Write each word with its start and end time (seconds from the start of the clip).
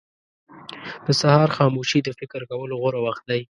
•د 1.05 1.07
سهار 1.21 1.49
خاموشي 1.57 1.99
د 2.03 2.09
فکر 2.19 2.41
کولو 2.51 2.75
غوره 2.81 2.99
وخت 3.05 3.23
دی. 3.29 3.41